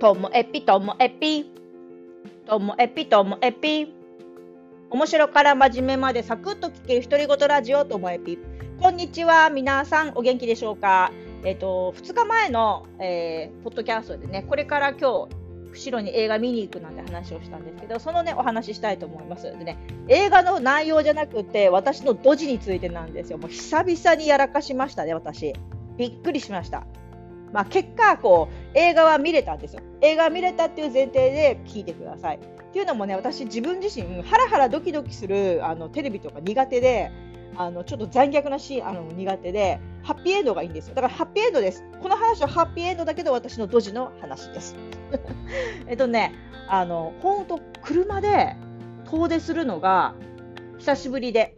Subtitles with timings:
[0.00, 1.44] ともえぴともえぴ。
[2.46, 3.92] ともえぴともえぴ。
[4.88, 8.38] 面白から真面目までサクッと聞ける独り言ラジオともえぴ。
[8.80, 9.50] こんにちは。
[9.50, 11.12] 皆さんお元気でしょうか
[11.44, 15.34] えっ、と、2日前の、えー、ポッドキャストでね、これから今日、
[15.72, 19.42] 釧路に映画見に行くなんて話をしたんですけど、そのね、お話ししたいと思います。
[19.42, 19.76] でね、
[20.08, 23.36] 映画の内容じゃなくて、私のドジについてなんですよ。
[23.36, 25.52] もう久々にやらかしましたね、私。
[25.98, 26.86] びっくりしました。
[27.52, 29.82] まあ、結果、こう、映画は見れたんですよ。
[30.00, 32.36] 映画見れたっていう前提で聞いてください。
[32.36, 37.10] っていうのもね、私自分自身、ハラハラドキドキするあのテレビとか苦手で、
[37.56, 40.94] あのちょっと残虐なシーンあの苦手で、ハッピーエンドがいいんですよ。
[40.94, 41.84] だからハッピーエンドです。
[42.00, 44.76] この話はハッピーエンドだけど、私のドジの話です。
[45.88, 46.32] えっとね、
[46.68, 48.54] あの、ほんと車で
[49.10, 50.14] 遠出するのが
[50.78, 51.56] 久しぶりで、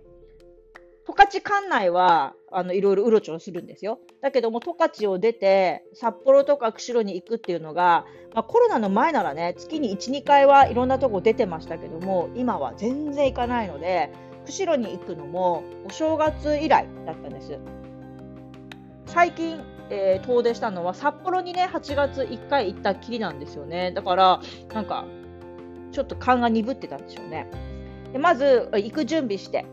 [1.33, 3.99] 勝管内はあのいろいろうろちょろするんですよ。
[4.21, 14.13] だけども十勝を出て札幌とか釧路に行くっていうのが、まあ、コロナの前ならね月に12回はいろんなとこ出てましたけども今は全然行かないので
[14.45, 17.59] 釧路に行くのもお正月以来だったんです。
[19.07, 23.93] 最近、えー、遠出したのは札幌にね8月1回行ったきりなんですよね。
[23.93, 24.41] だから
[24.75, 25.07] なんか
[25.93, 27.47] ちょっと勘が鈍ってたんでしょうね。
[28.13, 29.65] でまず行く準備して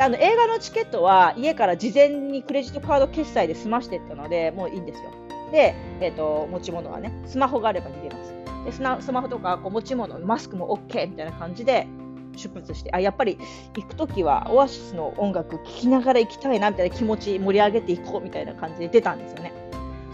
[0.00, 5.10] あの映画のチケットは家から事前にクレジットカード決済で済ましてったので、もういいんですよ。
[5.52, 8.34] で、えーと、持ち物はね、スマホがあれば逃げます。
[8.64, 11.86] でスマホとかこう持ち物、マスクも OK みたいな感じで
[12.34, 13.38] 出発して、あやっぱり
[13.76, 19.52] 行くときはオアシスの音楽聴きながら行きたいなみたいな気持ち盛り上げていこうみたいな感じで出たんですよね。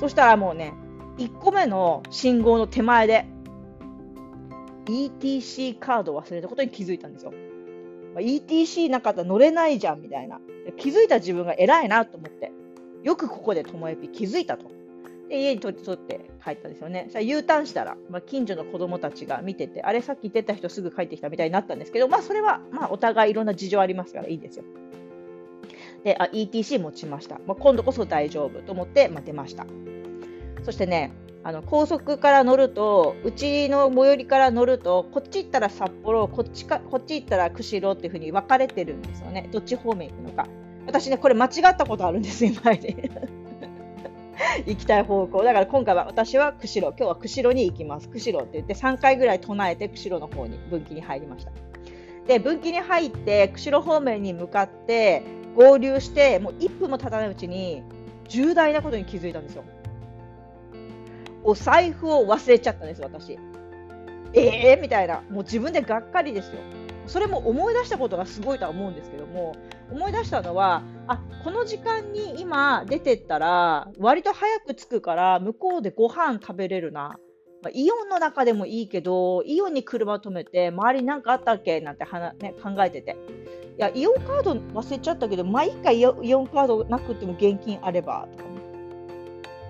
[0.00, 0.74] そしたらもうね、
[1.18, 3.24] 1個目の信号の手前で
[4.86, 7.32] ETC カードを忘れたことに気づいたんですよ。
[8.16, 10.40] まあ、ETC なかったら乗れないじゃんみたいな。
[10.78, 12.50] 気づいた自分が偉いなと思って。
[13.02, 14.70] よくここでともえぴ気づいたと。
[15.28, 17.08] で家に取って帰ったんですよね。
[17.10, 24.64] さ U ターンしたら、まあ、近所の子供たちが見てて、あれさっき出た人すぐ帰ってきたみたいになったんですけど、まあそれは、まあお互いいろんな事情ありますからいいんですよ。
[26.04, 27.38] で、あ、ETC 持ちました。
[27.46, 29.66] まあ、今度こそ大丈夫と思って、まあ、出ました。
[30.62, 31.12] そしてね、
[31.46, 39.48] あの高速から乗ると、うちの最寄りから乗ると、こっち行ったら札幌、こっちかこっち行ったら釧路っていう風に分かれてるんですよね。
[39.52, 40.48] どっち方面行くのか。
[40.88, 43.10] 私ね、これ間違ったことあるんです今まで。
[44.66, 45.44] 行きたい方向。
[45.44, 48.08] だから今回は私は釧路、今日は釧路に行きます。
[48.08, 51.52] 釧路って言って3回ぐらい唱えて釧路の方に分岐に入りました。
[52.26, 55.22] で、分岐に入って釧路方面に向かって
[55.54, 57.84] 合流して、もう1分も経たないうちに
[58.28, 59.62] 重大なことに気づいたんですよ。
[61.46, 63.38] お財布を忘れちゃったんです、私。
[64.34, 64.80] えー？
[64.80, 65.22] みたいな。
[65.30, 66.58] もう自分でがっかりですよ。
[67.06, 69.54] それも思い出したことがすごいとは思うんですけども、
[69.92, 77.16] 思い出したのは、あ、この時間に今出てったら、割と早く着くから、向こうでご飯食べれるな。
[77.62, 81.80] まあ、イオンの中でもいいけど、イオンに車止めて、周りなんかあったっけ？
[81.80, 83.16] なんては、ね、考えてて。
[83.78, 88.50] いや、イオンカード忘れちゃったけど、まあいいか、イオンカードなくても現金あれば、とか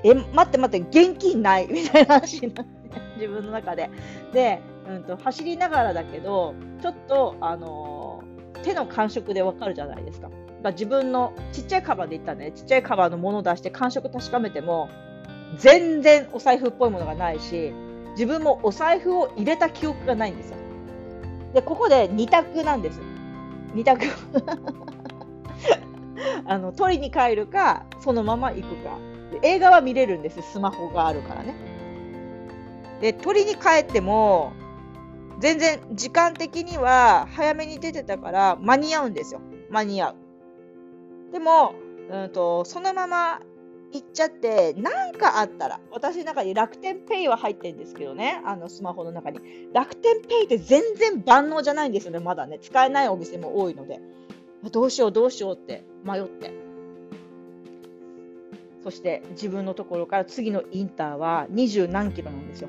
[0.05, 1.69] え、待って待って、現金ない？
[1.73, 2.73] みたいな話になって、
[3.17, 3.91] 自分の中で。
[4.33, 10.29] で、うんと、走りながらだけど、ちょっと、あのー、手の感触でわかるじゃないですか。
[10.63, 14.89] まあ、自分のちっちゃいカバーで行ったんで、ちっちゃいカバーのものを出して感触確かめても、
[15.59, 17.73] 全然お財布っぽいものがないし、
[18.13, 20.57] 自分もお財布を入れた記憶がないんですよ。
[21.55, 23.01] で、ここで2択なんです。
[23.75, 24.07] 2択。
[26.49, 28.99] あの取りに帰るか、そのまま行くか。
[29.43, 31.55] 映画は見れるんです、スマホがあるからね。
[33.01, 34.53] で、取りに帰っても、
[35.39, 39.41] 全然時間的には早めに出てたから間に合うんですよ。
[39.71, 40.17] 間に合う。
[41.33, 41.75] でも、
[42.11, 43.41] うんと、そのまま
[43.93, 49.41] 行っちゃって、何かあったら、私の中に楽天ペイは入ってるんですけどね、あのスマホの中に。
[49.73, 52.59] 楽天ペイって全然万能じゃないんですよね、まだね。
[52.59, 54.01] 使えないお店も多いので。
[54.73, 56.66] どうしようどうしようって迷って。
[58.87, 62.69] そして自分のところから次のインターは二十何キロなんですよ。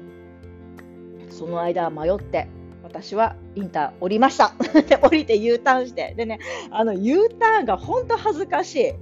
[1.30, 2.48] その間迷って、
[2.82, 4.52] 私はインター降りました。
[4.82, 6.16] で、 降りて U ターンして。
[6.18, 6.40] でね、
[6.72, 8.94] あの U ターンが本当恥ずかしい。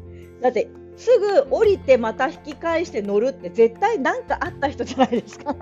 [0.42, 0.68] だって、
[0.98, 5.56] すぐ降りてまた引き返して乗るって絶対何かあった人じゃないですか。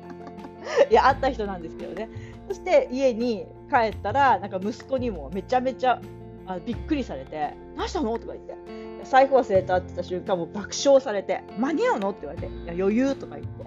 [0.90, 2.08] いや、あった人なんですけどね。
[2.48, 6.00] そして家に帰ったら、なんか息子にもめちゃめちゃ
[6.46, 8.18] あびっくりされて、何したの？
[8.18, 8.56] とか言って。
[9.04, 12.10] 財布忘れたって言った瞬間も爆笑されて、間に合うの？
[12.10, 13.66] って言われて、いや余裕とか言って。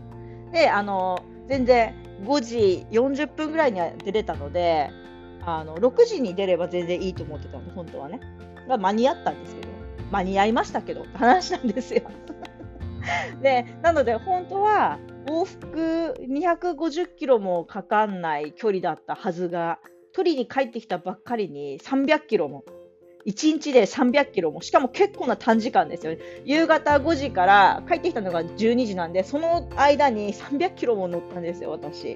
[0.51, 1.95] で、あの、全然
[2.25, 4.91] 5時40分ぐらいには出れたので、
[5.45, 8.19] あの6時に出れば全然いいと思ってたので、本当はね。
[8.67, 9.67] まあ、間に合ったんですけど、
[10.11, 12.01] 間に合いましたけどって話なんですよ。
[13.41, 19.79] で、なので本当は往復250キロもかかんない距離だったはずが、
[20.13, 22.63] 取りに帰ってきたばっかりに300キロも。
[23.25, 26.19] 1日で300キロも、しかも結構な短時間ですよね。
[26.45, 32.15] 夕方5時から帰ってきたのが12時なんで、その間に300キロも乗ったんですよ、私。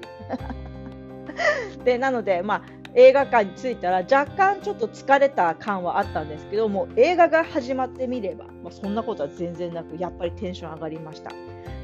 [1.84, 11.32] で、なので、まあ、映画館に着いたら若干ちょっと疲れた感はあったんですけども映画が始まってみれば、まあ、そんなことは全然なくやっぱりテンション上がりました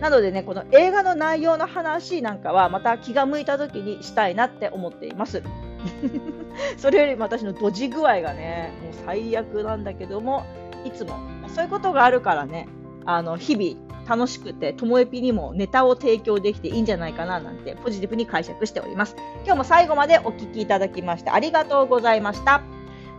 [0.01, 5.43] なのでねこの映画の内容の話なんかはまた気が向いた時にしたいなって思っています
[6.77, 10.45] それよりも私のドジ具合がねもう最悪なんだけども
[10.85, 11.19] いつも
[11.49, 12.69] そういうことがあるからね
[13.05, 19.15] あの日々楽しくて、ともえぴにもネタを提供できていいんじゃないかななんてポジティブに解釈しております。
[19.45, 22.63] 今日も最後までお聴きいただきましてありがとうございました。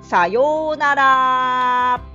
[0.01, 2.10] さようなら。